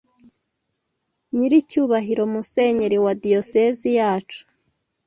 [1.35, 4.41] Nyiricyubahiro Musenyeri wa diyoseze yacu